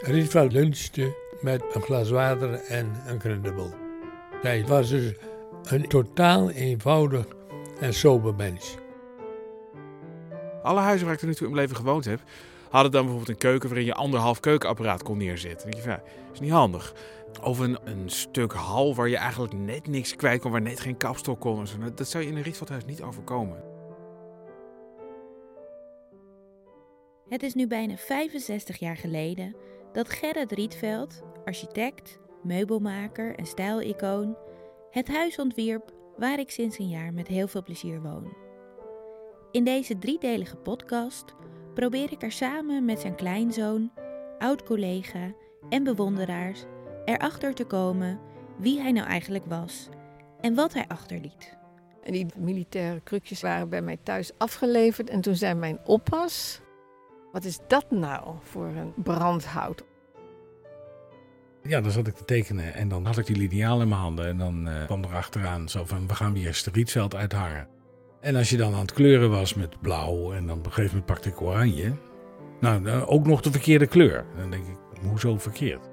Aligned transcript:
Rietveld 0.00 0.52
lunchte 0.52 1.14
met 1.40 1.62
een 1.72 1.82
glas 1.82 2.10
water 2.10 2.54
en 2.54 2.92
een 3.06 3.18
krentenbol. 3.18 3.70
Hij 4.42 4.66
was 4.66 4.88
dus 4.88 5.12
een 5.62 5.88
totaal 5.88 6.50
eenvoudig 6.50 7.26
en 7.80 7.94
sober 7.94 8.34
mens. 8.34 8.74
Alle 10.62 10.80
huizen 10.80 11.06
waar 11.06 11.14
ik 11.14 11.20
er 11.20 11.26
nu 11.26 11.34
toe 11.34 11.46
in 11.46 11.52
mijn 11.52 11.62
leven 11.62 11.84
gewoond 11.84 12.04
heb, 12.04 12.20
hadden 12.70 12.92
dan 12.92 13.00
bijvoorbeeld 13.00 13.30
een 13.36 13.48
keuken 13.48 13.68
waarin 13.68 13.86
je 13.86 13.94
anderhalf 13.94 14.40
keukenapparaat 14.40 15.02
kon 15.02 15.18
neerzetten. 15.18 15.72
Van, 15.78 15.90
ja, 15.90 16.02
is 16.32 16.40
niet 16.40 16.50
handig. 16.50 16.94
Of 17.42 17.58
een, 17.58 17.78
een 17.84 18.10
stuk 18.10 18.52
hal 18.52 18.94
waar 18.94 19.08
je 19.08 19.16
eigenlijk 19.16 19.52
net 19.52 19.86
niks 19.86 20.16
kwijt 20.16 20.40
kon, 20.40 20.50
waar 20.50 20.62
net 20.62 20.80
geen 20.80 20.96
kapstok 20.96 21.40
kon. 21.40 21.66
Nou, 21.78 21.94
Dat 21.94 22.08
zou 22.08 22.24
je 22.24 22.30
in 22.30 22.36
een 22.36 22.42
Rietveldhuis 22.42 22.84
niet 22.84 23.02
overkomen. 23.02 23.64
Het 27.28 27.42
is 27.42 27.54
nu 27.54 27.66
bijna 27.66 27.96
65 27.96 28.76
jaar 28.78 28.96
geleden 28.96 29.56
dat 29.96 30.08
Gerrit 30.08 30.52
Rietveld, 30.52 31.22
architect, 31.44 32.18
meubelmaker 32.42 33.34
en 33.34 33.46
stijlicoon, 33.46 34.36
het 34.90 35.08
huis 35.08 35.38
ontwierp 35.38 35.92
waar 36.16 36.38
ik 36.38 36.50
sinds 36.50 36.78
een 36.78 36.88
jaar 36.88 37.12
met 37.12 37.26
heel 37.26 37.48
veel 37.48 37.62
plezier 37.62 38.02
woon. 38.02 38.36
In 39.50 39.64
deze 39.64 39.98
driedelige 39.98 40.56
podcast 40.56 41.34
probeer 41.74 42.12
ik 42.12 42.22
er 42.22 42.32
samen 42.32 42.84
met 42.84 43.00
zijn 43.00 43.14
kleinzoon, 43.14 43.92
oud-collega 44.38 45.34
en 45.68 45.84
bewonderaars 45.84 46.64
erachter 47.04 47.54
te 47.54 47.64
komen 47.64 48.20
wie 48.58 48.80
hij 48.80 48.92
nou 48.92 49.06
eigenlijk 49.06 49.46
was 49.46 49.88
en 50.40 50.54
wat 50.54 50.72
hij 50.72 50.84
achterliet. 50.88 51.56
En 52.02 52.12
die 52.12 52.26
militaire 52.36 53.00
krukjes 53.00 53.40
waren 53.40 53.68
bij 53.68 53.82
mij 53.82 53.98
thuis 54.02 54.32
afgeleverd. 54.38 55.10
En 55.10 55.20
toen 55.20 55.34
zei 55.34 55.54
mijn 55.54 55.78
oppas: 55.84 56.60
Wat 57.36 57.44
is 57.44 57.58
dat 57.68 57.90
nou 57.90 58.34
voor 58.42 58.66
een 58.66 58.92
brandhout? 58.96 59.84
Ja, 61.62 61.80
dan 61.80 61.90
zat 61.90 62.06
ik 62.06 62.14
te 62.14 62.24
tekenen 62.24 62.74
en 62.74 62.88
dan 62.88 63.06
had 63.06 63.18
ik 63.18 63.26
die 63.26 63.36
liniaal 63.36 63.80
in 63.80 63.88
mijn 63.88 64.00
handen. 64.00 64.26
En 64.26 64.38
dan 64.38 64.68
eh, 64.68 64.84
kwam 64.84 65.02
er 65.02 65.14
achteraan 65.14 65.68
zo 65.68 65.84
van, 65.84 66.06
we 66.06 66.14
gaan 66.14 66.32
weer 66.32 66.46
het 66.46 66.68
Rietveld 66.72 67.14
uithangen. 67.14 67.68
En 68.20 68.36
als 68.36 68.50
je 68.50 68.56
dan 68.56 68.74
aan 68.74 68.80
het 68.80 68.92
kleuren 68.92 69.30
was 69.30 69.54
met 69.54 69.80
blauw 69.80 70.32
en 70.32 70.46
dan 70.46 70.58
op 70.58 70.66
een 70.66 70.72
gegeven 70.72 70.96
moment 70.96 71.06
pakte 71.06 71.28
ik 71.28 71.40
oranje. 71.40 71.92
Nou, 72.60 72.82
dan 72.82 73.06
ook 73.06 73.26
nog 73.26 73.40
de 73.40 73.50
verkeerde 73.50 73.86
kleur. 73.86 74.24
Dan 74.36 74.50
denk 74.50 74.66
ik, 74.66 74.76
hoezo 75.02 75.38
verkeerd? 75.38 75.90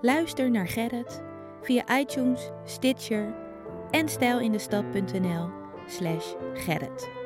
Luister 0.00 0.50
naar 0.50 0.68
Gerrit 0.68 1.22
via 1.62 1.98
iTunes, 1.98 2.50
Stitcher 2.64 3.34
en 3.90 4.08
stijlindestad.nl 4.08 5.48
slash 5.86 6.32
Gerrit. 6.54 7.21